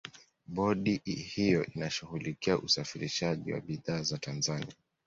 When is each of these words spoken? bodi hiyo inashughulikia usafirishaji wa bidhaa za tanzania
bodi 0.47 1.01
hiyo 1.05 1.65
inashughulikia 1.65 2.59
usafirishaji 2.59 3.53
wa 3.53 3.59
bidhaa 3.61 4.01
za 4.01 4.17
tanzania 4.17 4.73